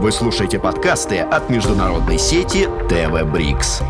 Вы 0.00 0.12
слушаете 0.12 0.58
подкасты 0.58 1.18
от 1.18 1.50
международной 1.50 2.18
сети 2.18 2.66
ТВ 2.88 3.22
Брикс. 3.30 3.82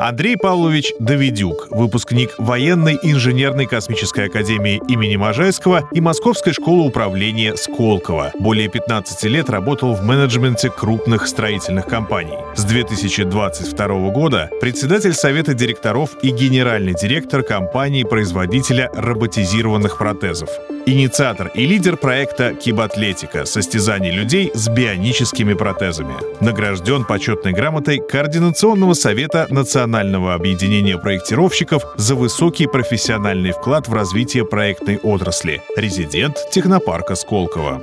Андрей 0.00 0.38
Павлович 0.38 0.94
Давидюк, 0.98 1.68
выпускник 1.70 2.30
военной 2.38 2.98
инженерной 3.02 3.66
космической 3.66 4.28
академии 4.28 4.80
имени 4.88 5.16
Можайского 5.16 5.86
и 5.92 6.00
Московской 6.00 6.54
школы 6.54 6.86
управления 6.86 7.56
Сколково. 7.56 8.32
Более 8.40 8.70
15 8.70 9.22
лет 9.24 9.50
работал 9.50 9.94
в 9.94 10.02
менеджменте 10.02 10.70
крупных 10.70 11.26
строительных 11.26 11.86
компаний. 11.86 12.38
С 12.56 12.64
2022 12.64 13.86
года 14.12 14.48
председатель 14.62 15.12
Совета 15.12 15.52
директоров 15.52 16.16
и 16.22 16.30
генеральный 16.30 16.94
директор 16.94 17.42
компании-производителя 17.42 18.90
роботизированных 18.94 19.98
протезов. 19.98 20.48
Инициатор 20.84 21.48
и 21.54 21.64
лидер 21.64 21.96
проекта 21.96 22.54
«Кибатлетика»— 22.54 23.44
состязаний 23.46 24.10
людей 24.10 24.50
с 24.52 24.68
бионическими 24.68 25.54
протезами. 25.54 26.14
Награжден 26.40 27.04
почетной 27.04 27.52
грамотой 27.52 27.98
Координационного 28.00 28.94
совета 28.94 29.46
Национального 29.48 30.34
объединения 30.34 30.98
проектировщиков 30.98 31.84
за 31.96 32.16
высокий 32.16 32.66
профессиональный 32.66 33.52
вклад 33.52 33.86
в 33.86 33.94
развитие 33.94 34.44
проектной 34.44 34.98
отрасли. 34.98 35.62
Резидент 35.76 36.38
технопарка 36.50 37.14
Сколково. 37.14 37.80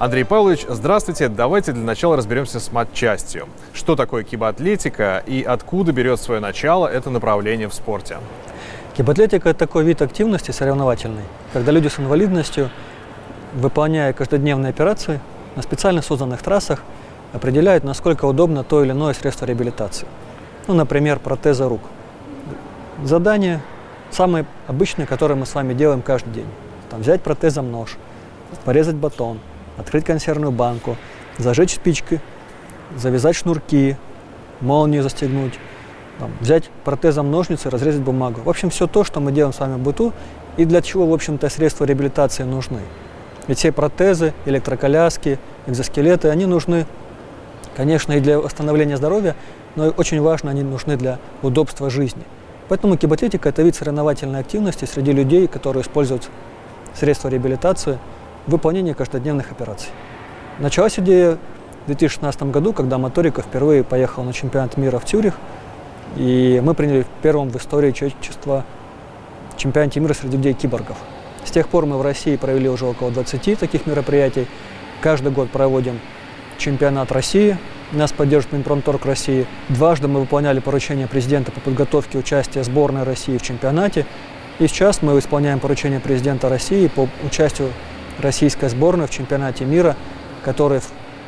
Андрей 0.00 0.24
Павлович, 0.24 0.64
здравствуйте. 0.68 1.28
Давайте 1.28 1.70
для 1.70 1.84
начала 1.84 2.16
разберемся 2.16 2.58
с 2.58 2.72
матчастью. 2.72 3.46
Что 3.72 3.94
такое 3.94 4.24
кибатлетика 4.24 5.22
и 5.24 5.44
откуда 5.44 5.92
берет 5.92 6.18
свое 6.18 6.40
начало 6.40 6.88
это 6.88 7.08
направление 7.10 7.68
в 7.68 7.74
спорте? 7.74 8.16
Кибатлетика– 8.96 9.48
это 9.50 9.58
такой 9.60 9.84
вид 9.84 10.02
активности 10.02 10.50
соревновательной, 10.50 11.22
когда 11.52 11.70
люди 11.70 11.88
с 11.88 12.00
инвалидностью, 12.00 12.70
выполняя 13.54 14.12
каждодневные 14.12 14.70
операции 14.70 15.20
на 15.54 15.62
специально 15.62 16.02
созданных 16.02 16.42
трассах, 16.42 16.82
определяют, 17.32 17.84
насколько 17.84 18.24
удобно 18.24 18.64
то 18.64 18.82
или 18.82 18.90
иное 18.90 19.14
средство 19.14 19.46
реабилитации. 19.46 20.08
Ну, 20.66 20.74
например, 20.74 21.20
протеза 21.20 21.68
рук. 21.68 21.82
Задание 23.04 23.60
самое 24.10 24.44
обычное, 24.66 25.06
которое 25.06 25.36
мы 25.36 25.46
с 25.46 25.54
вами 25.54 25.72
делаем 25.72 26.02
каждый 26.02 26.32
день. 26.32 26.48
Там 26.90 27.00
взять 27.00 27.22
протезом 27.22 27.70
нож, 27.70 27.96
порезать 28.64 28.96
батон, 28.96 29.38
открыть 29.78 30.04
консервную 30.04 30.50
банку, 30.50 30.96
зажечь 31.38 31.74
спички, 31.74 32.20
завязать 32.96 33.36
шнурки, 33.36 33.96
молнию 34.60 35.04
застегнуть, 35.04 35.58
там, 36.20 36.30
взять 36.40 36.70
протезом 36.84 37.30
ножницы, 37.30 37.70
разрезать 37.70 38.02
бумагу. 38.02 38.42
В 38.44 38.48
общем, 38.48 38.70
все 38.70 38.86
то, 38.86 39.04
что 39.04 39.20
мы 39.20 39.32
делаем 39.32 39.54
с 39.54 39.58
вами 39.58 39.76
в 39.76 39.78
быту, 39.78 40.12
и 40.56 40.64
для 40.66 40.82
чего, 40.82 41.06
в 41.06 41.14
общем-то, 41.14 41.48
средства 41.48 41.84
реабилитации 41.86 42.42
нужны. 42.42 42.80
Ведь 43.48 43.58
все 43.58 43.72
протезы, 43.72 44.34
электроколяски, 44.44 45.38
экзоскелеты, 45.66 46.28
они 46.28 46.44
нужны, 46.44 46.86
конечно, 47.74 48.12
и 48.12 48.20
для 48.20 48.38
восстановления 48.38 48.98
здоровья, 48.98 49.34
но 49.76 49.88
очень 49.88 50.20
важно, 50.20 50.50
они 50.50 50.62
нужны 50.62 50.96
для 50.96 51.18
удобства 51.42 51.88
жизни. 51.88 52.22
Поэтому 52.68 52.96
кибатлетика– 52.96 53.48
это 53.48 53.62
вид 53.62 53.74
соревновательной 53.74 54.40
активности 54.40 54.84
среди 54.84 55.12
людей, 55.12 55.48
которые 55.48 55.82
используют 55.82 56.28
средства 56.94 57.28
реабилитации 57.28 57.98
в 58.46 58.50
выполнении 58.52 58.92
каждодневных 58.92 59.50
операций. 59.50 59.88
Началась 60.58 60.98
идея 60.98 61.38
в 61.84 61.86
2016 61.86 62.42
году, 62.44 62.72
когда 62.72 62.98
Моторика 62.98 63.40
впервые 63.40 63.82
поехал 63.82 64.22
на 64.22 64.34
чемпионат 64.34 64.76
мира 64.76 64.98
в 64.98 65.06
Тюрих– 65.06 65.34
и 66.16 66.60
мы 66.62 66.74
приняли 66.74 67.06
первым 67.22 67.50
в 67.50 67.56
истории 67.56 67.92
человечества 67.92 68.64
чемпионате 69.60 70.00
мира 70.00 70.14
среди 70.14 70.36
людей 70.36 70.54
киборгов. 70.54 70.96
С 71.44 71.50
тех 71.50 71.68
пор 71.68 71.86
мы 71.86 71.98
в 71.98 72.02
России 72.02 72.36
провели 72.36 72.68
уже 72.68 72.86
около 72.86 73.10
20 73.10 73.58
таких 73.58 73.86
мероприятий. 73.86 74.46
Каждый 75.00 75.32
год 75.32 75.50
проводим 75.50 76.00
чемпионат 76.58 77.12
России. 77.12 77.56
Нас 77.92 78.12
поддерживает 78.12 78.58
Минпромторг 78.58 79.04
России. 79.04 79.46
Дважды 79.68 80.08
мы 80.08 80.20
выполняли 80.20 80.60
поручение 80.60 81.06
президента 81.06 81.52
по 81.52 81.60
подготовке 81.60 82.18
участия 82.18 82.62
сборной 82.62 83.02
России 83.02 83.36
в 83.36 83.42
чемпионате. 83.42 84.06
И 84.58 84.66
сейчас 84.66 85.02
мы 85.02 85.18
исполняем 85.18 85.58
поручение 85.60 86.00
президента 86.00 86.48
России 86.48 86.86
по 86.88 87.08
участию 87.24 87.70
российской 88.18 88.68
сборной 88.68 89.06
в 89.06 89.10
чемпионате 89.10 89.64
мира, 89.64 89.96
который 90.44 90.80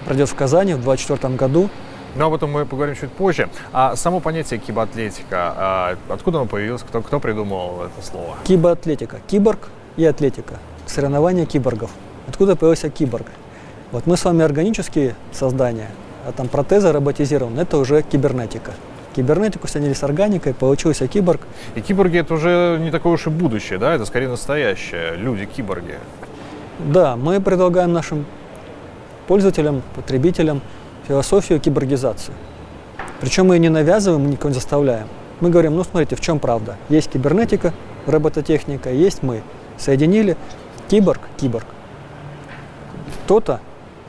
пройдет 0.04 0.28
в 0.28 0.34
Казани 0.34 0.75
в 0.75 0.82
2024 0.82 1.34
году. 1.34 1.71
Но 2.15 2.27
об 2.27 2.34
этом 2.34 2.50
мы 2.50 2.67
поговорим 2.67 2.95
чуть 2.95 3.11
позже. 3.11 3.49
А 3.73 3.97
само 3.97 4.21
понятие 4.21 4.61
кибоатлетика, 4.61 5.55
а 5.56 5.97
откуда 6.09 6.39
оно 6.39 6.47
появилось, 6.47 6.83
кто, 6.83 7.00
кто 7.00 7.21
придумал 7.21 7.84
это 7.84 8.06
слово? 8.06 8.37
Кибоатлетика. 8.45 9.19
Киборг 9.27 9.69
и 9.97 10.05
атлетика. 10.05 10.59
Соревнования 10.87 11.47
киборгов. 11.47 11.91
Откуда 12.28 12.56
появился 12.56 12.91
киборг? 12.91 13.27
Вот 13.93 14.06
мы 14.06 14.17
с 14.17 14.25
вами 14.25 14.43
органические 14.43 15.15
создания, 15.33 15.89
а 16.27 16.33
там 16.33 16.49
протезы 16.49 16.93
роботизированы, 16.93 17.61
это 17.61 17.77
уже 17.77 18.03
кибернетика. 18.03 18.72
Кибернетику 19.15 19.69
соединили 19.69 19.93
с 19.93 20.03
органикой, 20.03 20.55
получился 20.55 21.06
киборг. 21.06 21.43
И 21.75 21.83
киборги 21.83 22.19
это 22.19 22.34
уже 22.34 22.78
не 22.81 22.91
такое 22.91 23.12
уж 23.12 23.27
и 23.27 23.31
будущее, 23.31 23.78
да? 23.78 23.95
Это 23.95 24.06
скорее 24.06 24.28
настоящее, 24.28 25.17
люди-киборги. 25.17 25.97
Да, 26.78 27.17
мы 27.17 27.41
предлагаем 27.41 27.93
нашим 27.93 28.25
пользователям, 29.28 29.83
потребителям 29.95 30.62
философию 31.12 31.61
киборгизации. 31.61 32.33
Причем 33.21 33.49
мы 33.49 33.56
ее 33.56 33.61
не 33.61 33.69
навязываем, 33.69 34.23
мы 34.23 34.31
никого 34.31 34.49
не 34.49 34.55
заставляем. 34.55 35.09
Мы 35.41 35.50
говорим, 35.50 35.77
ну 35.77 35.84
смотрите, 35.84 36.17
в 36.17 36.21
чем 36.23 36.39
правда. 36.39 36.77
Есть 36.89 37.11
кибернетика, 37.11 37.75
робототехника, 38.06 38.91
есть 38.91 39.22
мы. 39.22 39.43
Соединили 39.77 40.39
киборг, 40.89 41.21
киборг. 41.39 41.67
Кто-то 43.25 43.61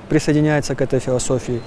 присоединяется 0.07 0.75
к 0.75 0.81
этой 0.81 1.01
философии, 1.01 1.61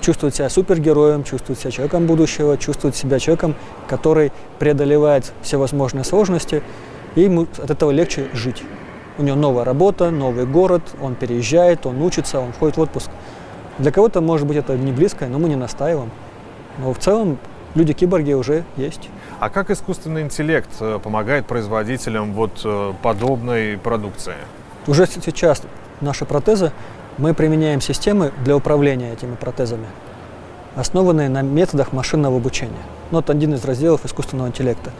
чувствует 0.00 0.34
себя 0.34 0.48
супергероем, 0.48 1.22
чувствует 1.22 1.60
себя 1.60 1.70
человеком 1.70 2.06
будущего, 2.06 2.58
чувствует 2.58 2.96
себя 2.96 3.20
человеком, 3.20 3.54
который 3.86 4.32
преодолевает 4.58 5.32
всевозможные 5.42 6.02
сложности, 6.02 6.60
и 7.14 7.20
ему 7.20 7.46
от 7.58 7.70
этого 7.70 7.92
легче 7.92 8.26
жить. 8.32 8.64
У 9.16 9.22
него 9.22 9.36
новая 9.36 9.64
работа, 9.64 10.10
новый 10.10 10.44
город, 10.44 10.82
он 11.00 11.14
переезжает, 11.14 11.86
он 11.86 12.02
учится, 12.02 12.40
он 12.40 12.52
входит 12.52 12.78
в 12.78 12.80
отпуск. 12.80 13.10
Для 13.78 13.90
кого-то, 13.90 14.20
может 14.20 14.46
быть, 14.46 14.56
это 14.56 14.76
не 14.76 14.92
близко, 14.92 15.26
но 15.26 15.38
мы 15.38 15.48
не 15.48 15.56
настаиваем. 15.56 16.10
Но 16.78 16.92
в 16.92 16.98
целом 16.98 17.38
люди-киборги 17.74 18.32
уже 18.32 18.64
есть. 18.76 19.08
А 19.40 19.50
как 19.50 19.70
искусственный 19.70 20.22
интеллект 20.22 20.70
э, 20.80 20.98
помогает 21.02 21.46
производителям 21.46 22.32
вот 22.32 22.60
э, 22.64 22.92
подобной 23.02 23.78
продукции? 23.78 24.34
Уже 24.86 25.06
сейчас 25.06 25.62
наши 26.00 26.24
протезы, 26.24 26.72
мы 27.18 27.34
применяем 27.34 27.80
системы 27.80 28.32
для 28.44 28.56
управления 28.56 29.12
этими 29.12 29.34
протезами, 29.34 29.86
основанные 30.76 31.28
на 31.28 31.42
методах 31.42 31.92
машинного 31.92 32.36
обучения. 32.36 32.82
Ну, 33.10 33.20
это 33.20 33.32
один 33.32 33.54
из 33.54 33.64
разделов 33.64 34.04
искусственного 34.04 34.48
интеллекта. 34.48 34.90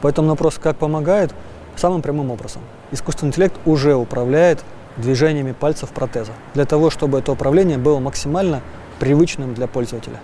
Поэтому 0.00 0.28
вопрос, 0.28 0.58
как 0.58 0.76
помогает, 0.76 1.34
самым 1.74 2.02
прямым 2.02 2.30
образом. 2.30 2.62
Искусственный 2.92 3.30
интеллект 3.30 3.56
уже 3.64 3.94
управляет 3.94 4.64
движениями 4.96 5.52
пальцев 5.52 5.90
протеза, 5.90 6.32
для 6.54 6.64
того, 6.64 6.90
чтобы 6.90 7.18
это 7.18 7.32
управление 7.32 7.78
было 7.78 7.98
максимально 7.98 8.62
привычным 8.98 9.54
для 9.54 9.66
пользователя. 9.66 10.20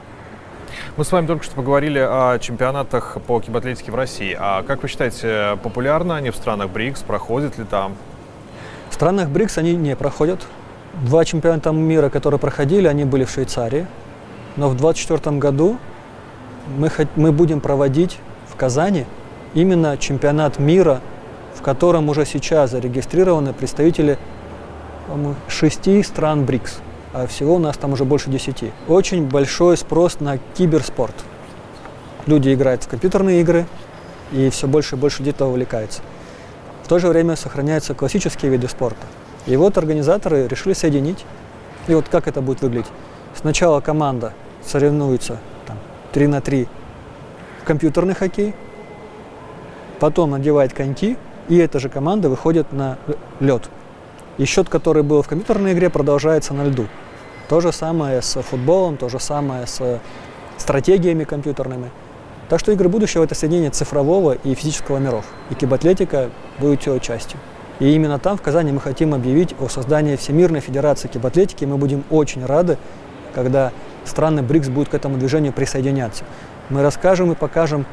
Мы 0.96 1.04
с 1.04 1.12
вами 1.12 1.26
только 1.26 1.44
что 1.44 1.54
поговорили 1.54 1.98
о 1.98 2.38
чемпионатах 2.38 3.18
по 3.26 3.40
кибатлетике 3.40 3.92
в 3.92 3.94
России. 3.94 4.36
А 4.38 4.62
как 4.62 4.82
вы 4.82 4.88
считаете, 4.88 5.58
популярны 5.62 6.12
они 6.12 6.30
в 6.30 6.36
странах 6.36 6.70
БРИКС? 6.70 7.02
Проходят 7.02 7.58
ли 7.58 7.64
там? 7.64 7.94
В 8.90 8.94
странах 8.94 9.28
БРИКС 9.28 9.58
они 9.58 9.74
не 9.74 9.96
проходят. 9.96 10.40
Два 11.02 11.24
чемпионата 11.24 11.70
мира, 11.72 12.10
которые 12.10 12.38
проходили, 12.38 12.86
они 12.86 13.04
были 13.04 13.24
в 13.24 13.30
Швейцарии. 13.30 13.86
Но 14.56 14.68
в 14.68 14.76
2024 14.76 15.38
году 15.38 15.78
мы, 16.76 16.90
мы 17.16 17.32
будем 17.32 17.60
проводить 17.60 18.18
в 18.48 18.56
Казани 18.56 19.06
именно 19.54 19.96
чемпионат 19.96 20.58
мира, 20.58 21.00
в 21.54 21.62
котором 21.62 22.08
уже 22.08 22.26
сейчас 22.26 22.70
зарегистрированы 22.72 23.52
представители 23.52 24.18
по-моему, 25.12 25.34
шести 25.46 26.02
стран 26.02 26.46
БРИКС, 26.46 26.78
а 27.12 27.26
всего 27.26 27.56
у 27.56 27.58
нас 27.58 27.76
там 27.76 27.92
уже 27.92 28.06
больше 28.06 28.30
десяти. 28.30 28.72
Очень 28.88 29.28
большой 29.28 29.76
спрос 29.76 30.20
на 30.20 30.38
киберспорт. 30.38 31.14
Люди 32.24 32.54
играют 32.54 32.84
в 32.84 32.88
компьютерные 32.88 33.42
игры, 33.42 33.66
и 34.32 34.48
все 34.48 34.66
больше 34.66 34.96
и 34.96 34.98
больше 34.98 35.22
детей 35.22 35.44
увлекаются. 35.44 36.00
В 36.82 36.88
то 36.88 36.98
же 36.98 37.08
время 37.08 37.36
сохраняются 37.36 37.92
классические 37.92 38.50
виды 38.52 38.68
спорта. 38.68 39.06
И 39.44 39.54
вот 39.54 39.76
организаторы 39.76 40.48
решили 40.48 40.72
соединить. 40.72 41.26
И 41.88 41.94
вот 41.94 42.08
как 42.08 42.26
это 42.26 42.40
будет 42.40 42.62
выглядеть? 42.62 42.90
Сначала 43.34 43.82
команда 43.82 44.32
соревнуется 44.64 45.40
там, 45.66 45.76
3 46.12 46.26
на 46.26 46.40
3 46.40 46.66
в 47.60 47.64
компьютерный 47.64 48.14
хоккей, 48.14 48.54
потом 50.00 50.30
надевает 50.30 50.72
коньки, 50.72 51.18
и 51.50 51.58
эта 51.58 51.80
же 51.80 51.90
команда 51.90 52.30
выходит 52.30 52.72
на 52.72 52.96
лед. 53.40 53.68
И 54.38 54.44
счет, 54.44 54.68
который 54.68 55.02
был 55.02 55.22
в 55.22 55.28
компьютерной 55.28 55.72
игре, 55.72 55.90
продолжается 55.90 56.54
на 56.54 56.64
льду. 56.64 56.86
То 57.48 57.60
же 57.60 57.72
самое 57.72 58.22
с 58.22 58.40
футболом, 58.42 58.96
то 58.96 59.08
же 59.08 59.20
самое 59.20 59.66
с 59.66 60.00
стратегиями 60.56 61.24
компьютерными. 61.24 61.90
Так 62.48 62.60
что 62.60 62.72
игры 62.72 62.88
будущего– 62.88 63.24
это 63.24 63.34
соединение 63.34 63.70
цифрового 63.70 64.32
и 64.32 64.54
физического 64.54 64.98
миров. 64.98 65.24
И 65.50 65.54
кибатлетика 65.54 66.30
будет 66.58 66.86
его 66.86 66.98
частью. 66.98 67.38
И 67.78 67.94
именно 67.94 68.18
там, 68.18 68.36
в 68.36 68.42
Казани, 68.42 68.72
мы 68.72 68.80
хотим 68.80 69.14
объявить 69.14 69.54
о 69.58 69.68
создании 69.68 70.16
Всемирной 70.16 70.60
Федерации 70.60 71.08
кибатлетики. 71.08 71.64
Мы 71.64 71.76
будем 71.76 72.04
очень 72.10 72.44
рады, 72.44 72.78
когда 73.34 73.72
страны 74.04 74.42
БРИКС 74.42 74.68
будут 74.68 74.90
к 74.90 74.94
этому 74.94 75.16
движению 75.16 75.52
присоединяться. 75.52 76.24
Мы 76.68 76.82
расскажем 76.82 77.32
и 77.32 77.34
покажем, 77.34 77.86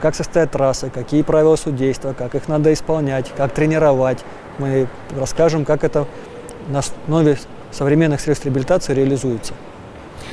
как 0.00 0.14
состоят 0.14 0.50
трассы, 0.50 0.90
какие 0.90 1.22
правила 1.22 1.56
судейства, 1.56 2.12
как 2.12 2.34
их 2.34 2.48
надо 2.48 2.72
исполнять, 2.72 3.32
как 3.36 3.52
тренировать. 3.52 4.24
Мы 4.58 4.88
расскажем, 5.16 5.64
как 5.64 5.84
это 5.84 6.06
на 6.68 6.80
основе 6.80 7.38
современных 7.72 8.20
средств 8.20 8.44
реабилитации 8.46 8.94
реализуется. 8.94 9.54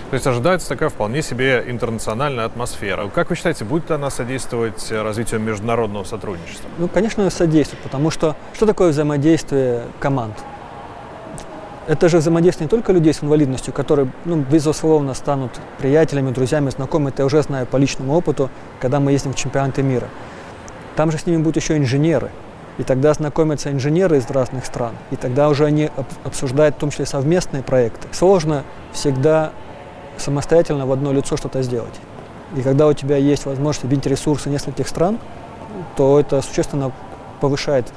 То 0.09 0.15
есть 0.15 0.27
ожидается 0.27 0.69
такая 0.69 0.89
вполне 0.89 1.23
себе 1.23 1.63
интернациональная 1.67 2.45
атмосфера. 2.45 3.07
Как 3.09 3.31
вы 3.31 3.35
считаете, 3.35 3.65
будет 3.65 3.89
она 3.89 4.11
содействовать 4.11 4.91
развитию 4.91 5.39
международного 5.39 6.03
сотрудничества? 6.03 6.69
Ну, 6.77 6.87
конечно, 6.87 7.27
содействует, 7.31 7.81
потому 7.81 8.11
что 8.11 8.35
что 8.53 8.67
такое 8.67 8.91
взаимодействие 8.91 9.81
команд? 9.99 10.35
Это 11.85 12.07
же 12.07 12.19
взаимодействие 12.19 12.65
не 12.65 12.69
только 12.69 12.93
людей 12.93 13.13
с 13.13 13.21
инвалидностью, 13.21 13.73
которые, 13.73 14.09
ну, 14.23 14.37
безусловно, 14.37 15.13
станут 15.13 15.51
приятелями, 15.79 16.31
друзьями, 16.31 16.69
знакомыми. 16.69 17.09
Это 17.09 17.23
я 17.23 17.25
уже 17.25 17.41
знаю 17.41 17.65
по 17.65 17.75
личному 17.75 18.13
опыту, 18.13 18.49
когда 18.79 19.01
мы 19.01 19.11
ездим 19.11 19.33
в 19.33 19.35
чемпионаты 19.35 19.83
мира. 19.83 20.07
Там 20.95 21.11
же 21.11 21.17
с 21.17 21.25
ними 21.25 21.41
будут 21.41 21.57
еще 21.57 21.77
инженеры. 21.77 22.31
И 22.77 22.83
тогда 22.83 23.13
знакомятся 23.13 23.69
инженеры 23.69 24.17
из 24.17 24.29
разных 24.29 24.65
стран. 24.65 24.93
И 25.11 25.17
тогда 25.17 25.49
уже 25.49 25.65
они 25.65 25.91
обсуждают 26.23 26.75
в 26.75 26.79
том 26.79 26.89
числе 26.89 27.05
совместные 27.05 27.63
проекты. 27.63 28.07
Сложно 28.13 28.63
всегда 28.93 29.51
самостоятельно 30.17 30.85
в 30.85 30.91
одно 30.91 31.11
лицо 31.11 31.35
что-то 31.35 31.61
сделать. 31.63 31.93
И 32.55 32.61
когда 32.61 32.87
у 32.87 32.93
тебя 32.93 33.17
есть 33.17 33.45
возможность 33.45 33.83
объединить 33.83 34.07
ресурсы 34.07 34.49
нескольких 34.49 34.87
стран, 34.87 35.19
то 35.97 36.19
это 36.19 36.41
существенно 36.41 36.91
повышает 37.41 37.91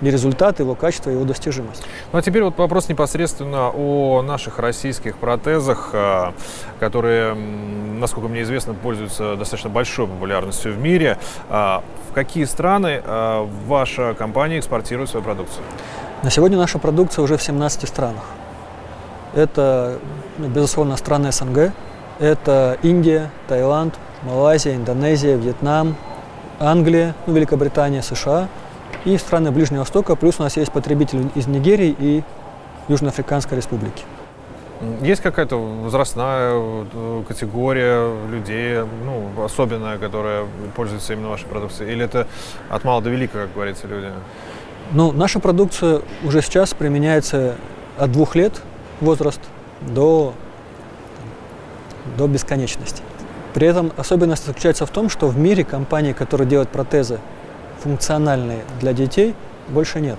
и 0.00 0.10
результат, 0.10 0.60
его 0.60 0.74
качество, 0.74 1.10
его 1.10 1.24
достижимость. 1.24 1.82
Ну 2.12 2.18
а 2.18 2.22
теперь 2.22 2.42
вот 2.42 2.56
вопрос 2.58 2.88
непосредственно 2.88 3.70
о 3.70 4.22
наших 4.22 4.58
российских 4.58 5.16
протезах, 5.16 5.90
э, 5.92 6.32
которые, 6.80 7.34
насколько 7.34 8.28
мне 8.28 8.42
известно, 8.42 8.74
пользуются 8.74 9.36
достаточно 9.36 9.70
большой 9.70 10.06
популярностью 10.06 10.72
в 10.72 10.78
мире. 10.78 11.18
А 11.50 11.82
в 12.10 12.14
какие 12.14 12.44
страны 12.44 13.02
ваша 13.66 14.14
компания 14.14 14.58
экспортирует 14.58 15.10
свою 15.10 15.24
продукцию? 15.24 15.62
На 16.22 16.30
сегодня 16.30 16.58
наша 16.58 16.78
продукция 16.78 17.22
уже 17.22 17.36
в 17.36 17.42
17 17.42 17.88
странах. 17.88 18.24
Это, 19.34 19.98
ну, 20.38 20.48
безусловно, 20.48 20.96
страны 20.96 21.30
СНГ. 21.30 21.72
Это 22.18 22.76
Индия, 22.82 23.30
Таиланд, 23.46 23.94
Малайзия, 24.22 24.74
Индонезия, 24.74 25.36
Вьетнам, 25.36 25.96
Англия, 26.58 27.14
ну, 27.26 27.34
Великобритания, 27.34 28.02
США 28.02 28.48
и 29.04 29.16
страны 29.18 29.50
Ближнего 29.50 29.80
Востока. 29.80 30.16
Плюс 30.16 30.38
у 30.38 30.42
нас 30.42 30.56
есть 30.56 30.72
потребители 30.72 31.28
из 31.34 31.46
Нигерии 31.46 31.94
и 31.98 32.22
Южноафриканской 32.88 33.56
Республики. 33.56 34.04
Есть 35.02 35.22
какая-то 35.22 35.56
возрастная 35.56 36.52
э, 36.54 37.22
категория 37.26 38.12
людей, 38.28 38.84
ну, 39.04 39.44
особенная, 39.44 39.98
которая 39.98 40.46
пользуется 40.76 41.14
именно 41.14 41.30
вашей 41.30 41.46
продукцией? 41.46 41.92
Или 41.92 42.04
это 42.04 42.28
от 42.68 42.84
мала 42.84 43.02
до 43.02 43.10
велика, 43.10 43.42
как 43.42 43.54
говорится, 43.54 43.88
люди? 43.88 44.06
Ну, 44.92 45.10
наша 45.10 45.40
продукция 45.40 46.02
уже 46.22 46.42
сейчас 46.42 46.74
применяется 46.74 47.56
от 47.98 48.12
двух 48.12 48.36
лет 48.36 48.62
возраст 49.00 49.40
до, 49.80 50.32
до 52.16 52.28
бесконечности. 52.28 53.02
При 53.54 53.66
этом 53.66 53.92
особенность 53.96 54.46
заключается 54.46 54.86
в 54.86 54.90
том, 54.90 55.10
что 55.10 55.26
в 55.26 55.36
мире 55.36 55.64
компании, 55.64 56.12
которые 56.12 56.48
делают 56.48 56.70
протезы 56.70 57.18
функциональные 57.82 58.60
для 58.80 58.92
детей, 58.92 59.34
больше 59.68 60.00
нет. 60.00 60.18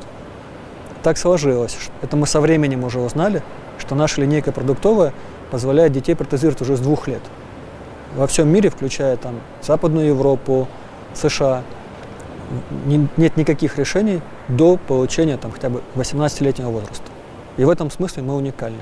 Так 1.03 1.17
сложилось. 1.17 1.77
Это 2.01 2.17
мы 2.17 2.27
со 2.27 2.41
временем 2.41 2.83
уже 2.83 2.99
узнали, 2.99 3.41
что 3.77 3.95
наша 3.95 4.21
линейка 4.21 4.51
продуктовая 4.51 5.13
позволяет 5.51 5.93
детей 5.93 6.15
протезировать 6.15 6.61
уже 6.61 6.75
с 6.75 6.79
двух 6.79 7.07
лет. 7.07 7.21
Во 8.15 8.27
всем 8.27 8.49
мире, 8.49 8.69
включая 8.69 9.17
там 9.17 9.39
Западную 9.61 10.07
Европу, 10.07 10.67
США, 11.13 11.63
не, 12.85 13.07
нет 13.17 13.37
никаких 13.37 13.77
решений 13.77 14.21
до 14.47 14.77
получения 14.77 15.37
там, 15.37 15.51
хотя 15.51 15.69
бы 15.69 15.81
18-летнего 15.95 16.69
возраста. 16.69 17.05
И 17.57 17.63
в 17.63 17.69
этом 17.69 17.91
смысле 17.91 18.23
мы 18.23 18.35
уникальны. 18.35 18.79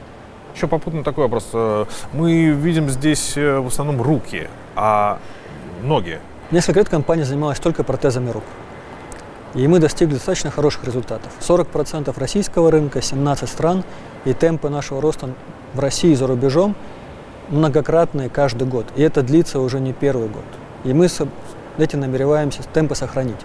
Еще 0.56 0.68
попутно 0.68 1.04
такой 1.04 1.26
вопрос. 1.26 1.50
Э, 1.54 1.86
мы 2.14 2.50
видим 2.50 2.90
здесь 2.90 3.38
э, 3.38 3.60
в 3.60 3.68
основном 3.68 4.02
руки, 4.02 4.48
а 4.76 5.20
ноги. 5.84 6.20
Несколько 6.52 6.80
лет 6.80 6.90
компания 6.90 7.26
занималась 7.26 7.60
только 7.60 7.84
протезами 7.84 8.30
рук. 8.30 8.44
И 9.58 9.68
мы 9.68 9.80
достигли 9.80 10.14
достаточно 10.14 10.52
хороших 10.52 10.84
результатов. 10.84 11.32
40% 11.42 12.14
российского 12.20 12.70
рынка, 12.70 13.02
17 13.02 13.50
стран, 13.50 13.84
и 14.24 14.34
темпы 14.34 14.70
нашего 14.70 15.02
роста 15.02 15.32
в 15.74 15.80
России 15.80 16.12
и 16.12 16.16
за 16.16 16.28
рубежом 16.28 16.76
многократные 17.50 18.30
каждый 18.30 18.68
год. 18.68 18.86
И 18.96 19.02
это 19.02 19.24
длится 19.24 19.60
уже 19.60 19.80
не 19.80 19.94
первый 19.94 20.28
год. 20.28 20.44
И 20.84 20.94
мы 20.94 21.10
с 21.10 21.26
этим 21.80 22.02
намереваемся 22.02 22.62
темпы 22.72 22.94
сохранить. 22.94 23.40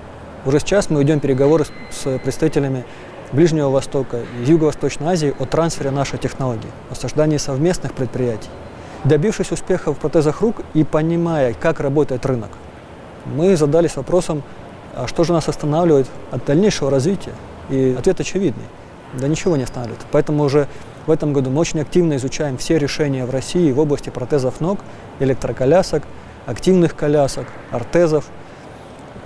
Уже 0.45 0.61
сейчас 0.61 0.91
мы 0.91 1.03
идем 1.03 1.19
переговоры 1.19 1.65
с 1.91 2.19
представителями 2.19 2.85
Ближнего 3.33 3.71
Востока 3.71 4.19
и 4.19 4.51
Юго-Восточной 4.51 5.15
Азии 5.15 5.35
о 5.39 5.47
трансфере 5.47 5.91
нашей 5.91 6.19
технологии, 6.19 6.71
о 6.91 6.95
создании 6.95 7.39
совместных 7.39 7.95
предприятий. 7.95 8.51
Добившись 9.05 9.51
успеха 9.51 9.95
в 9.95 9.99
протезах 9.99 10.43
рук 10.43 10.57
и 10.75 10.85
понимая, 10.85 11.55
как 11.55 11.81
работает 11.81 12.27
рынок, 12.27 12.51
мы 13.25 13.57
задались 13.57 13.97
вопросом, 13.97 14.43
а 14.95 15.07
что 15.07 15.25
же 15.25 15.33
нас 15.33 15.49
останавливает 15.49 16.07
от 16.31 16.45
дальнейшего 16.45 16.91
развития? 16.91 17.33
И 17.71 17.95
ответ 17.99 18.21
очевидный. 18.21 18.65
Да 19.15 19.29
ничего 19.29 19.57
не 19.57 19.65
останавливает. 19.65 20.05
Поэтому 20.11 20.45
уже 20.45 20.69
в 21.07 21.11
этом 21.11 21.33
году 21.33 21.51
мы 21.51 21.61
очень 21.61 21.81
активно 21.81 22.17
изучаем 22.17 22.59
все 22.59 22.79
решения 22.79 23.25
в 23.25 23.31
России 23.31 23.73
в 23.73 23.79
области 23.79 24.11
протезов 24.11 24.61
ног, 24.61 24.81
электроколясок, 25.21 26.03
активных 26.47 26.95
колясок, 26.95 27.47
ортезов, 27.71 28.27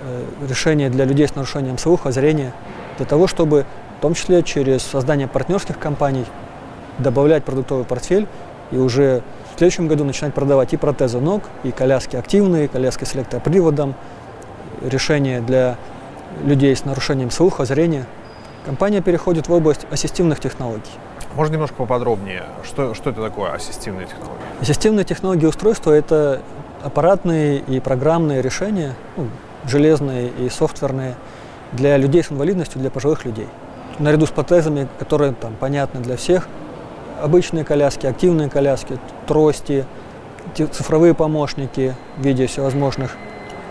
э, 0.01 0.25
решения 0.47 0.89
для 0.89 1.05
людей 1.05 1.27
с 1.27 1.35
нарушением 1.35 1.77
слуха, 1.77 2.11
зрения, 2.11 2.53
для 2.97 3.05
того, 3.05 3.27
чтобы 3.27 3.65
в 3.97 4.01
том 4.01 4.13
числе 4.13 4.43
через 4.43 4.83
создание 4.83 5.27
партнерских 5.27 5.79
компаний, 5.79 6.25
добавлять 6.99 7.43
продуктовый 7.43 7.85
портфель 7.85 8.27
и 8.71 8.77
уже 8.77 9.21
в 9.53 9.57
следующем 9.57 9.87
году 9.87 10.03
начинать 10.03 10.33
продавать 10.33 10.73
и 10.73 10.77
протезы 10.77 11.19
ног, 11.19 11.43
и 11.63 11.71
коляски 11.71 12.15
активные, 12.15 12.67
коляски 12.67 13.03
с 13.05 13.15
электроприводом, 13.15 13.95
решения 14.81 15.41
для 15.41 15.77
людей 16.43 16.75
с 16.75 16.85
нарушением 16.85 17.31
слуха, 17.31 17.65
зрения. 17.65 18.05
Компания 18.65 19.01
переходит 19.01 19.47
в 19.47 19.53
область 19.53 19.87
ассистивных 19.89 20.39
технологий. 20.39 20.91
Можно 21.35 21.53
немножко 21.53 21.75
поподробнее, 21.75 22.43
что, 22.63 22.93
что 22.93 23.11
это 23.11 23.21
такое 23.21 23.53
ассистивные 23.53 24.07
технологии? 24.07 24.41
Ассистивные 24.61 25.05
технологии 25.05 25.45
устройства– 25.45 25.91
это 25.93 26.41
аппаратные 26.83 27.59
и 27.59 27.79
программные 27.79 28.41
решения, 28.41 28.95
ну, 29.15 29.27
железные 29.65 30.29
и 30.29 30.49
софтверные, 30.49 31.15
для 31.73 31.97
людей 31.97 32.23
с 32.23 32.31
инвалидностью, 32.31 32.79
для 32.79 32.89
пожилых 32.89 33.25
людей 33.25 33.47
наряду 33.99 34.25
с 34.25 34.29
протезами, 34.29 34.87
которые 34.99 35.33
там 35.33 35.55
понятны 35.55 36.01
для 36.01 36.17
всех, 36.17 36.47
обычные 37.21 37.63
коляски, 37.63 38.05
активные 38.05 38.49
коляски, 38.49 38.99
трости, 39.27 39.85
цифровые 40.55 41.13
помощники 41.13 41.95
в 42.17 42.21
виде 42.23 42.47
всевозможных 42.47 43.15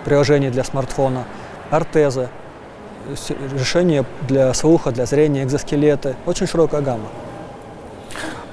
приложений 0.07 0.51
для 0.51 0.65
смартфона, 0.65 1.25
ортезы, 1.71 2.29
решения 3.59 4.05
для 4.29 4.55
слуха, 4.55 4.93
для 4.93 5.05
зрения, 5.05 5.43
экзоскелеты. 5.43 6.15
Очень 6.27 6.47
широкая 6.47 6.81
гамма. 6.81 7.09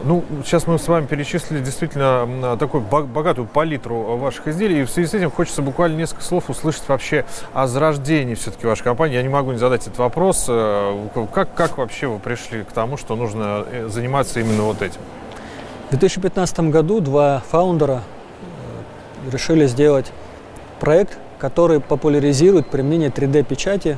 Ну, 0.03 0.23
сейчас 0.43 0.67
мы 0.67 0.77
с 0.79 0.87
вами 0.87 1.05
перечислили 1.05 1.61
действительно 1.61 2.57
такую 2.59 2.83
богатую 2.83 3.47
палитру 3.47 4.17
ваших 4.17 4.47
изделий, 4.49 4.81
и 4.81 4.83
в 4.83 4.89
связи 4.89 5.07
с 5.07 5.13
этим 5.13 5.31
хочется 5.31 5.61
буквально 5.61 5.95
несколько 5.95 6.23
слов 6.23 6.49
услышать 6.49 6.83
вообще 6.89 7.23
о 7.53 7.67
зарождении 7.67 8.33
все-таки 8.35 8.67
вашей 8.67 8.83
компании. 8.83 9.15
Я 9.15 9.21
не 9.21 9.29
могу 9.29 9.53
не 9.53 9.59
задать 9.59 9.83
этот 9.83 9.99
вопрос. 9.99 10.47
Э, 10.49 11.07
как, 11.33 11.53
как 11.53 11.77
вообще 11.77 12.07
вы 12.07 12.19
пришли 12.19 12.63
к 12.63 12.73
тому, 12.73 12.97
что 12.97 13.15
нужно 13.15 13.63
э, 13.71 13.87
заниматься 13.87 14.41
именно 14.41 14.63
вот 14.63 14.81
этим? 14.81 14.99
В 15.87 15.91
2015 15.91 16.59
году 16.71 16.99
два 16.99 17.41
фаундера 17.49 18.01
э, 19.27 19.31
решили 19.31 19.67
сделать 19.67 20.11
проект, 20.81 21.17
который 21.43 21.81
популяризирует 21.81 22.67
применение 22.67 23.09
3D-печати 23.09 23.97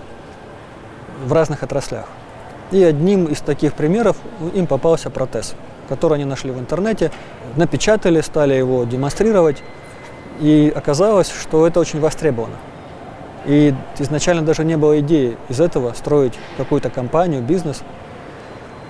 в 1.28 1.32
разных 1.32 1.62
отраслях. 1.62 2.06
И 2.72 2.84
одним 2.84 3.26
из 3.26 3.40
таких 3.42 3.76
примеров 3.76 4.18
им 4.56 4.66
попался 4.66 5.12
протез 5.12 5.54
который 5.88 6.16
они 6.16 6.26
нашли 6.26 6.50
в 6.50 6.58
интернете, 6.58 7.12
напечатали, 7.56 8.20
стали 8.22 8.56
его 8.56 8.86
демонстрировать, 8.86 9.62
и 10.40 10.74
оказалось, 10.76 11.30
что 11.30 11.68
это 11.68 11.80
очень 11.80 12.00
востребовано. 12.00 12.56
И 13.46 13.76
изначально 14.00 14.42
даже 14.42 14.66
не 14.66 14.78
было 14.78 15.00
идеи 15.02 15.38
из 15.48 15.62
этого 15.62 15.94
строить 15.94 16.34
какую-то 16.58 16.90
компанию, 16.90 17.44
бизнес. 17.44 17.84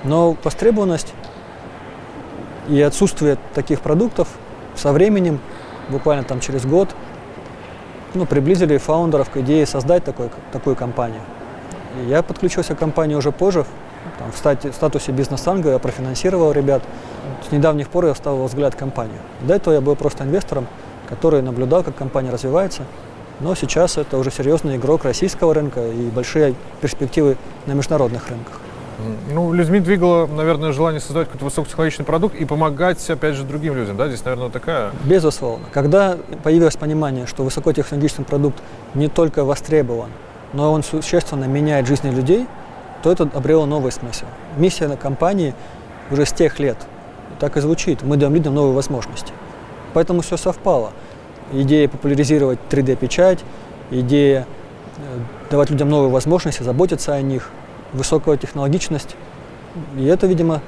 Но 0.05 0.38
востребованность 0.41 1.13
и 2.69 2.81
отсутствие 2.81 3.38
таких 3.53 3.81
продуктов 3.81 4.29
со 4.74 4.93
временем, 4.93 5.41
буквально 5.89 6.24
там 6.24 6.39
через 6.39 6.65
год, 6.65 6.95
ну, 8.15 8.25
приблизили 8.25 8.77
фаундеров 8.77 9.29
к 9.29 9.38
идее 9.38 9.65
создать 9.65 10.03
такой, 10.03 10.29
такую 10.51 10.75
компанию. 10.75 11.22
Я 12.07 12.24
подключился 12.24 12.75
к 12.75 12.79
компании 12.79 13.15
уже 13.15 13.31
позже, 13.31 13.65
там, 14.19 14.31
в, 14.31 14.74
статусе 14.74 15.12
бизнес-анга 15.12 15.72
я 15.72 15.79
профинансировал 15.79 16.51
ребят. 16.51 16.84
С 17.48 17.51
недавних 17.51 17.89
пор 17.89 18.05
я 18.05 18.15
стал 18.15 18.43
взгляд 18.45 18.75
компанию. 18.75 19.19
До 19.41 19.55
этого 19.55 19.74
я 19.74 19.81
был 19.81 19.95
просто 19.95 20.24
инвестором, 20.24 20.67
который 21.10 21.41
наблюдал, 21.41 21.84
как 21.84 21.95
компания 21.95 22.31
развивается. 22.31 22.84
Но 23.39 23.55
сейчас 23.55 23.98
это 23.98 24.17
уже 24.17 24.31
серьезный 24.31 24.77
игрок 24.77 25.03
российского 25.03 25.53
рынка 25.53 25.86
и 25.86 26.10
большие 26.10 26.55
перспективы 26.81 27.38
на 27.65 27.74
международных 27.74 28.29
рынках. 28.29 28.60
Ну, 29.32 29.54
людьми 29.54 29.80
двигало, 29.80 30.28
наверное, 30.28 30.72
желание 30.72 31.02
создавать 31.02 31.28
какой-то 31.28 31.46
высокотехнологичный 31.46 32.06
продукт 32.06 32.36
и 32.36 32.46
помогать, 32.46 33.10
опять 33.10 33.36
же, 33.36 33.44
другим 33.44 33.75
людям, 33.75 33.98
да? 33.98 34.08
Здесь, 34.08 34.24
наверное, 34.24 34.50
такая... 34.50 34.92
Безусловно. 35.04 35.66
Когда 35.72 36.18
появилось 36.44 36.78
понимание, 36.78 37.25
что 37.25 37.44
высокотехнологичный 37.44 38.25
продукт 38.25 38.58
не 38.94 39.10
только 39.10 39.44
востребован, 39.44 40.10
но 40.54 40.72
он 40.72 40.84
существенно 40.84 41.46
меняет 41.46 41.88
жизни 41.88 42.10
людей, 42.10 42.48
то 43.04 43.12
это 43.12 43.30
обрело 43.34 43.66
новый 43.66 43.92
смысл. 43.92 44.25
Миссия 44.58 44.88
на 44.88 44.98
компании 44.98 45.54
уже 46.10 46.25
с 46.25 46.32
тех 46.32 46.60
лет 46.60 46.78
так 47.40 47.58
и 47.58 47.62
звучит. 47.62 48.02
Мы 48.04 48.18
даем 48.18 48.34
людям 48.34 48.56
новые 48.56 48.74
возможности. 48.74 49.34
Поэтому 49.94 50.22
все 50.22 50.38
совпало. 50.38 50.92
Идея 51.52 51.88
популяризировать 51.88 52.60
3D-печать, 52.70 53.40
идея 53.92 54.48
э, 54.98 55.02
давать 55.52 55.70
людям 55.70 55.90
новые 55.90 56.10
возможности, 56.10 56.64
заботиться 56.64 57.14
о 57.14 57.22
них, 57.22 57.52
высокая 57.96 58.38
технологичность. 58.38 59.16
И 59.98 60.06
это, 60.06 60.28
видимо, 60.28 60.62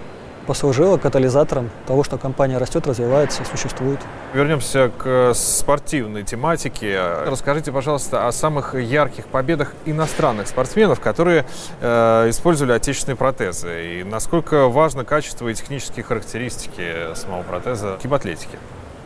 послужило 0.47 0.97
катализатором 0.97 1.69
того, 1.85 2.03
что 2.03 2.17
компания 2.17 2.57
растет, 2.57 2.87
развивается, 2.87 3.43
существует. 3.45 3.99
Вернемся 4.33 4.89
к 4.97 5.05
э, 5.05 5.33
спортивной 5.35 6.23
тематике. 6.23 6.99
Расскажите, 7.25 7.71
пожалуйста, 7.71 8.27
о 8.27 8.31
самых 8.31 8.73
ярких 8.73 9.27
победах 9.27 9.73
иностранных 9.85 10.47
спортсменов, 10.47 11.01
которые 11.01 11.45
э, 11.81 12.29
использовали 12.29 12.73
отечественные 12.73 13.17
протезы. 13.17 13.99
И 13.99 14.03
насколько 14.03 14.69
важно 14.69 15.03
качество 15.03 15.47
и 15.49 15.53
технические 15.53 16.03
характеристики 16.03 17.13
самого 17.13 17.43
протеза 17.43 17.97
в 17.97 17.99
кибатлетике? 17.99 18.57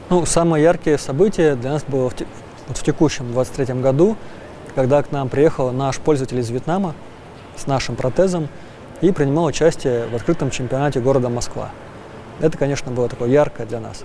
Ну, 0.10 0.26
самые 0.26 0.64
яркие 0.64 0.98
события 0.98 1.56
для 1.56 1.72
нас 1.72 1.84
было 1.84 2.10
в, 2.10 2.16
вот 2.68 2.78
в 2.78 2.84
текущем 2.84 3.32
23 3.32 3.82
году, 3.82 4.16
когда 4.76 5.02
к 5.02 5.12
нам 5.12 5.28
приехал 5.28 5.72
наш 5.72 5.98
пользователь 5.98 6.40
из 6.40 6.50
Вьетнама 6.50 6.94
с 7.56 7.68
нашим 7.68 7.96
протезом 7.96 8.48
и 9.02 9.12
принимал 9.12 9.46
участие 9.46 10.08
в 10.08 10.16
открытом 10.16 10.52
чемпионате 10.52 11.00
города 11.00 11.30
Москва. 11.30 11.70
Это, 12.40 12.58
конечно, 12.58 12.92
было 12.92 13.10
такое 13.10 13.30
яркое 13.30 13.66
для 13.66 13.80
нас. 13.80 14.04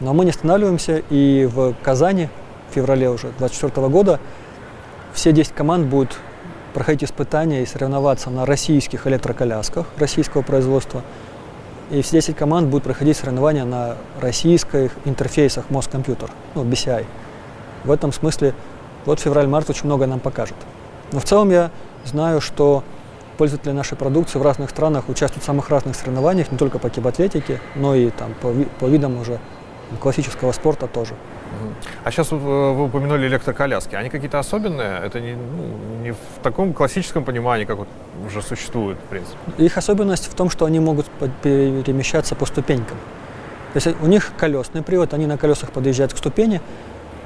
Но 0.00 0.14
мы 0.14 0.24
не 0.24 0.30
останавливаемся, 0.30 1.02
и 1.10 1.48
в 1.50 1.74
Казани 1.82 2.28
в 2.70 2.74
феврале 2.74 3.10
уже 3.10 3.28
2024 3.38 3.88
года 3.88 4.20
все 5.12 5.32
10 5.32 5.52
команд 5.52 5.86
будут 5.86 6.18
проходить 6.72 7.04
испытания 7.04 7.62
и 7.62 7.66
соревноваться 7.66 8.30
на 8.30 8.46
российских 8.46 9.06
электроколясках 9.06 9.86
российского 9.98 10.42
производства. 10.42 11.02
И 11.90 12.02
все 12.02 12.12
10 12.18 12.36
команд 12.36 12.68
будут 12.68 12.84
проходить 12.84 13.16
соревнования 13.16 13.64
на 13.64 13.96
российских 14.20 14.92
интерфейсах 15.04 15.68
Москомпьютер, 15.70 16.30
ну, 16.54 16.64
BCI. 16.64 17.04
В 17.84 17.90
этом 17.90 18.12
смысле 18.12 18.54
вот 19.06 19.18
февраль-март 19.20 19.68
очень 19.70 19.86
много 19.86 20.06
нам 20.06 20.20
покажет. 20.20 20.56
Но 21.12 21.18
в 21.18 21.24
целом 21.24 21.50
я 21.50 21.70
знаю, 22.04 22.40
что 22.40 22.82
пользователи 23.38 23.72
нашей 23.72 23.96
продукции 23.96 24.38
в 24.38 24.42
разных 24.42 24.70
странах 24.70 25.08
участвуют 25.08 25.42
в 25.42 25.46
самых 25.46 25.70
разных 25.70 25.96
соревнованиях, 25.96 26.52
не 26.52 26.58
только 26.58 26.78
по 26.78 26.90
кибатлетике, 26.90 27.60
но 27.74 27.94
и 27.94 28.10
там, 28.10 28.34
по, 28.40 28.52
по 28.78 28.86
видам 28.86 29.18
уже 29.18 29.38
классического 30.00 30.52
спорта 30.52 30.86
тоже. 30.86 31.14
А 32.04 32.10
сейчас 32.10 32.30
вы 32.30 32.84
упомянули 32.84 33.26
электроколяски. 33.26 33.94
Они 33.94 34.08
какие-то 34.08 34.38
особенные? 34.38 35.00
Это 35.04 35.20
не, 35.20 35.34
ну, 35.34 36.02
не 36.02 36.12
в 36.12 36.42
таком 36.42 36.72
классическом 36.72 37.24
понимании, 37.24 37.64
как 37.64 37.78
вот 37.78 37.88
уже 38.26 38.40
существует, 38.42 38.98
в 38.98 39.08
принципе? 39.08 39.36
Их 39.58 39.76
особенность 39.76 40.30
в 40.30 40.34
том, 40.34 40.48
что 40.50 40.64
они 40.64 40.78
могут 40.78 41.06
перемещаться 41.42 42.34
по 42.34 42.46
ступенькам. 42.46 42.96
То 43.72 43.76
есть 43.76 44.00
у 44.00 44.06
них 44.06 44.32
колесный 44.36 44.82
привод, 44.82 45.14
они 45.14 45.26
на 45.26 45.38
колесах 45.38 45.70
подъезжают 45.70 46.12
к 46.12 46.18
ступени, 46.18 46.60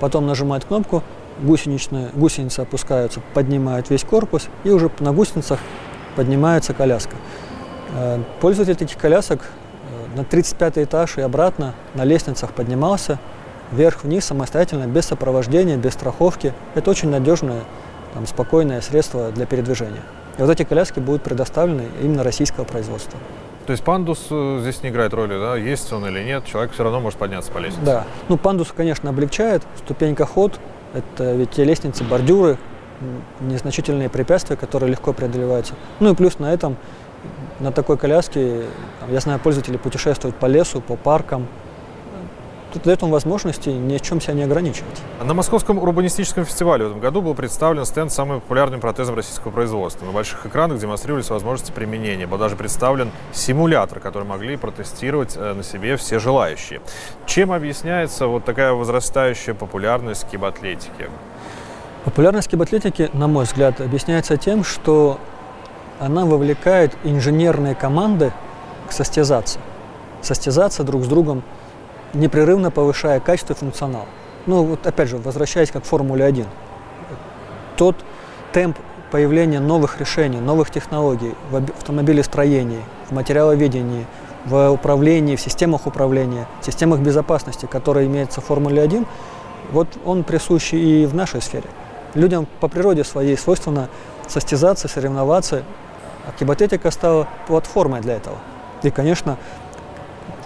потом 0.00 0.26
нажимают 0.26 0.64
кнопку, 0.64 1.02
гусеничные, 1.41 2.11
гусеницы 2.14 2.61
опускаются, 2.61 3.21
поднимают 3.35 3.91
весь 3.91 4.05
корпус, 4.05 4.49
и 4.64 4.71
уже 4.71 4.91
на 5.00 5.12
гусеницах 5.12 5.59
поднимается 6.17 6.75
коляска. 6.75 7.17
Э, 7.95 8.21
пользователь 8.41 8.85
этих 8.85 8.97
колясок 8.97 9.41
э, 9.43 10.17
на 10.17 10.25
35 10.25 10.79
этаж 10.79 11.19
и 11.19 11.21
обратно 11.21 11.75
на 11.95 12.05
лестницах 12.05 12.53
поднимался 12.53 13.19
вверх-вниз 13.73 14.25
самостоятельно, 14.25 14.87
без 14.87 15.07
сопровождения, 15.07 15.76
без 15.76 15.95
страховки. 15.95 16.55
Это 16.75 16.91
очень 16.91 17.11
надежное, 17.11 17.62
там, 18.14 18.26
спокойное 18.26 18.81
средство 18.81 19.31
для 19.31 19.47
передвижения. 19.47 20.03
И 20.38 20.43
вот 20.43 20.50
эти 20.50 20.64
коляски 20.64 21.00
будут 21.00 21.23
предоставлены 21.23 21.88
именно 22.03 22.23
российского 22.23 22.64
производства. 22.64 23.19
То 23.67 23.73
есть 23.73 23.83
пандус 23.83 24.26
э, 24.31 24.59
здесь 24.61 24.83
не 24.83 24.91
играет 24.91 25.14
роли, 25.14 25.38
да? 25.38 25.57
Есть 25.57 25.93
он 25.93 26.07
или 26.07 26.23
нет, 26.23 26.45
человек 26.45 26.73
все 26.73 26.83
равно 26.83 27.00
может 27.00 27.19
подняться 27.19 27.50
по 27.50 27.59
лестнице. 27.59 27.85
Да. 27.85 28.05
Ну, 28.29 28.37
пандус, 28.37 28.73
конечно, 28.76 29.09
облегчает. 29.11 29.62
Ступенька 29.79 30.26
ход, 30.26 30.61
это 30.94 31.34
ведь 31.34 31.50
те 31.50 31.64
лестницы, 31.64 32.04
бордюры, 32.04 32.56
незначительные 33.40 34.08
препятствия, 34.08 34.56
которые 34.56 34.90
легко 34.90 35.12
преодолеваются. 35.12 35.74
Ну 36.00 36.12
и 36.12 36.14
плюс 36.14 36.38
на 36.38 36.52
этом, 36.52 36.76
на 37.60 37.72
такой 37.72 37.98
коляске, 37.98 38.62
я 39.08 39.20
знаю, 39.20 39.40
пользователи 39.40 39.76
путешествуют 39.76 40.36
по 40.36 40.46
лесу, 40.46 40.80
по 40.80 40.96
паркам. 40.96 41.46
Тут 42.75 42.83
дает 42.83 43.02
вам 43.02 43.12
возможности 43.12 43.69
ни 43.69 43.95
о 43.95 44.00
чем 44.00 44.21
себя 44.21 44.35
не 44.35 44.43
ограничивать. 44.43 45.00
На 45.23 45.33
Московском 45.33 45.78
урбанистическом 45.78 46.45
фестивале 46.45 46.85
в 46.85 46.88
этом 46.88 47.00
году 47.00 47.23
был 47.23 47.35
представлен 47.35 47.85
стенд 47.85 48.11
с 48.11 48.16
самым 48.16 48.40
популярным 48.40 48.81
протезом 48.81 49.14
российского 49.14 49.52
производства. 49.52 50.04
На 50.04 50.11
больших 50.11 50.45
экранах 50.45 50.81
демонстрировались 50.81 51.31
возможности 51.31 51.71
применения. 51.71 52.26
Был 52.26 52.37
даже 52.37 52.57
представлен 52.57 53.12
симулятор, 53.33 54.00
который 54.00 54.25
могли 54.25 54.57
протестировать 54.57 55.37
э, 55.37 55.52
на 55.52 55.62
себе 55.62 55.97
все 55.97 56.19
желающие. 56.19 56.81
Чем 57.26 57.52
объясняется 57.52 58.26
вот 58.26 58.45
такая 58.45 58.73
возрастающая 58.73 59.54
популярность 59.54 60.26
кибатлетики? 60.28 61.09
Популярность 62.04 62.49
кибатлетики, 62.49 63.09
на 63.12 63.28
мой 63.28 63.45
взгляд, 63.45 63.81
объясняется 63.81 64.37
тем, 64.37 64.64
что 64.64 65.21
она 66.00 66.25
вовлекает 66.25 66.93
инженерные 67.04 67.76
команды 67.76 68.33
к 68.88 68.93
состязаться. 68.93 69.61
Состязаться 70.23 70.83
друг 70.83 71.04
с 71.04 71.07
другом, 71.07 71.45
непрерывно 72.14 72.71
повышая 72.71 73.21
качество 73.21 73.52
и 73.52 73.56
функционал. 73.56 74.06
Ну, 74.47 74.64
вот 74.64 74.87
опять 74.87 75.09
же, 75.09 75.18
возвращаясь 75.18 75.71
как 75.71 75.83
к 75.83 75.87
Формуле 75.87 76.25
1. 76.25 76.47
Тот 77.76 77.97
темп 78.52 78.78
появления 79.11 79.61
новых 79.61 80.00
решений, 80.00 80.40
новых 80.40 80.71
технологий 80.71 81.35
в 81.50 81.56
автомобилестроении, 81.56 82.80
в 83.09 83.12
материаловедении, 83.12 84.06
в 84.44 84.71
управлении, 84.71 85.37
в 85.37 85.40
системах 85.40 85.87
управления, 85.87 86.47
в 86.61 86.66
системах 86.66 87.00
безопасности, 87.00 87.66
которые 87.66 88.06
имеются 88.06 88.40
в 88.40 88.44
Формуле 88.44 88.83
1, 88.83 89.06
вот 89.73 89.88
он 90.04 90.25
присущ 90.25 90.73
и 90.75 91.06
в 91.06 91.14
нашей 91.14 91.40
сфере. 91.40 91.68
Людям 92.14 92.47
по 92.61 92.68
природе 92.68 93.04
своей 93.04 93.37
свойственно 93.37 93.88
состязаться, 94.28 94.88
соревноваться, 94.88 95.64
а 96.26 96.33
кибатетика 96.38 96.90
стала 96.90 97.26
платформой 97.47 98.00
для 98.00 98.14
этого. 98.16 98.37
И, 98.83 98.90
конечно, 98.90 99.38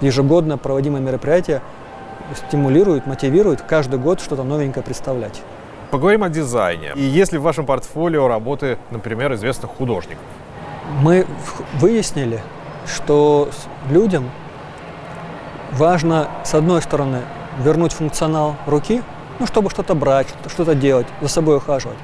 ежегодно 0.00 0.58
проводимые 0.58 1.02
мероприятия 1.02 1.62
стимулируют, 2.34 3.06
мотивируют 3.06 3.62
каждый 3.62 3.98
год 3.98 4.20
что-то 4.20 4.42
новенькое 4.42 4.84
представлять. 4.84 5.40
Поговорим 5.90 6.22
о 6.24 6.28
дизайне. 6.28 6.92
И 6.94 7.02
есть 7.02 7.32
ли 7.32 7.38
в 7.38 7.42
вашем 7.42 7.64
портфолио 7.64 8.28
работы, 8.28 8.78
например, 8.90 9.32
известных 9.34 9.70
художников? 9.70 10.24
Мы 11.00 11.26
выяснили, 11.74 12.40
что 12.86 13.48
людям 13.90 14.30
важно, 15.72 16.28
с 16.44 16.54
одной 16.54 16.82
стороны, 16.82 17.20
вернуть 17.62 17.92
функционал 17.92 18.56
руки– 18.66 19.02
ну, 19.38 19.46
чтобы 19.46 19.70
что-то 19.70 19.94
брать, 19.94 20.26
что-то 20.48 20.74
делать, 20.74 21.06
за 21.20 21.28
собой 21.28 21.56
ухаживать. 21.58 21.98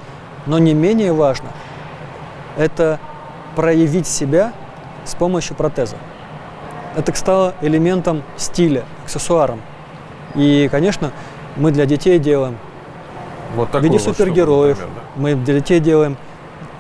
Но 0.46 0.58
не 0.58 0.74
менее 0.74 1.12
важно– 1.12 1.48
это 2.56 3.00
проявить 3.56 4.06
себя 4.06 4.52
с 5.04 5.14
помощью 5.14 5.56
протеза. 5.56 5.96
Это 6.96 7.14
стало 7.16 7.54
элементом 7.60 8.22
стиля, 8.36 8.84
аксессуаром. 9.04 9.60
И, 10.34 10.68
конечно, 10.70 11.12
мы 11.56 11.70
для 11.70 11.86
детей 11.86 12.18
делаем 12.18 12.58
вот 13.54 13.72
в 13.72 13.80
виде 13.80 13.98
супергероев. 13.98 14.78
Например, 14.78 15.02
да? 15.16 15.20
Мы 15.20 15.34
для 15.34 15.54
детей 15.54 15.80
делаем 15.80 16.16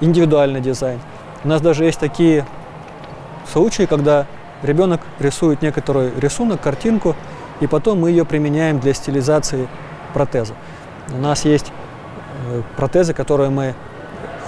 индивидуальный 0.00 0.60
дизайн. 0.60 1.00
У 1.44 1.48
нас 1.48 1.60
даже 1.60 1.84
есть 1.84 2.00
такие 2.00 2.46
случаи, 3.52 3.84
когда 3.84 4.26
ребенок 4.62 5.00
рисует 5.18 5.62
некоторый 5.62 6.10
рисунок, 6.18 6.60
картинку, 6.60 7.14
и 7.60 7.66
потом 7.66 8.00
мы 8.00 8.10
ее 8.10 8.24
применяем 8.24 8.80
для 8.80 8.94
стилизации 8.94 9.68
протеза. 10.12 10.54
У 11.12 11.18
нас 11.18 11.44
есть 11.44 11.72
э, 12.48 12.62
протезы, 12.76 13.14
которые 13.14 13.50
мы 13.50 13.74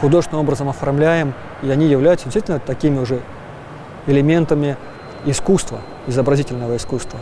художественным 0.01 0.43
образом 0.45 0.69
оформляем, 0.69 1.35
и 1.63 1.71
они 1.71 1.87
являются 1.87 2.27
действительно 2.27 2.59
такими 2.59 2.99
уже 2.99 3.21
элементами 4.07 4.77
искусства, 5.25 5.81
изобразительного 6.07 6.77
искусства. 6.77 7.19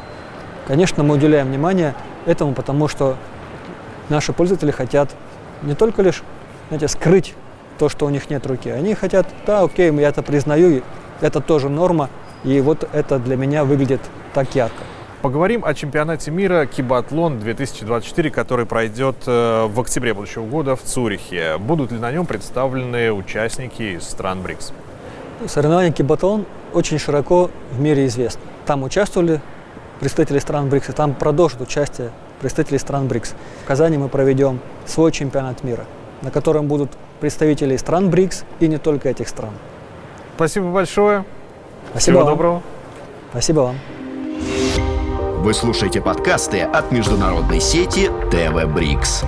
Конечно, 0.67 1.03
мы 1.03 1.15
уделяем 1.15 1.49
внимание 1.49 1.95
этому, 2.27 2.55
потому 2.55 2.89
что 2.89 3.17
наши 4.09 4.33
пользователи 4.33 4.71
хотят 4.71 5.15
не 5.63 5.75
только 5.75 6.03
лишь 6.03 6.23
знаете, 6.69 6.89
скрыть 6.89 7.35
то, 7.79 7.89
что 7.89 8.07
у 8.07 8.11
них 8.11 8.31
нет 8.31 8.47
руки. 8.47 8.71
Они 8.71 8.95
хотят, 8.95 9.27
да, 9.47 9.63
окей, 9.63 9.93
я 9.93 10.09
это 10.09 10.23
признаю, 10.23 10.83
это 11.21 11.41
тоже 11.41 11.69
норма, 11.69 12.09
и 12.45 12.61
вот 12.61 12.89
это 12.93 13.19
для 13.19 13.37
меня 13.37 13.65
выглядит 13.65 14.01
так 14.33 14.55
ярко. 14.55 14.83
Поговорим 15.23 15.65
о 15.65 15.73
чемпионате 15.73 16.31
мира 16.31 16.67
Кибатлон 16.67 17.41
2024, 17.41 18.31
который 18.31 18.67
пройдет 18.67 19.17
э, 19.27 19.67
в 19.67 19.81
октябре 19.81 20.13
будущего 20.13 20.45
года 20.45 20.77
в 20.77 20.83
Цюрихе. 20.83 21.57
Будут 21.57 21.93
ли 21.93 21.99
на 21.99 22.13
нем 22.13 22.27
представлены 22.27 23.11
участники 23.11 23.97
из 23.97 24.03
стран 24.03 24.43
БРИКС? 24.43 24.75
Соревнования 25.47 25.93
Кибатлон 25.93 26.45
очень 26.75 26.99
широко 26.99 27.51
в 27.73 27.81
мире 27.81 28.07
известны. 28.07 28.43
Там 28.67 28.83
участвовали 28.83 29.41
представители 30.01 30.39
стран 30.39 30.69
БРИКС, 30.69 30.91
и 30.91 30.93
там 30.93 31.15
продолжат 31.15 31.61
участие 31.61 32.11
представители 32.41 32.77
стран 32.79 33.09
БРИКС. 33.09 33.35
В 33.63 33.67
Казани 33.67 33.97
мы 33.97 34.09
проведем 34.09 34.61
свой 34.87 35.13
чемпионат 35.13 35.65
мира, 35.65 35.85
на 36.23 36.31
котором 36.31 36.67
будут 36.67 36.91
представители 37.21 37.77
стран 37.77 38.11
БРИКС 38.11 38.45
и 38.61 38.69
не 38.69 38.79
только 38.79 39.09
этих 39.09 39.29
стран. 39.29 39.53
Спасибо 40.37 40.71
большое. 40.71 41.25
Спасибо 41.91 42.01
Всего 42.01 42.19
вам. 42.25 42.29
доброго. 42.29 42.63
Спасибо 43.31 43.61
вам. 43.61 43.77
Вы 45.43 45.55
слушаете 45.55 46.01
подкасты 46.01 46.63
от 46.63 46.91
международной 46.91 47.61
сети 47.61 48.11
ТВ 48.31 48.67
Брикс. 48.75 49.25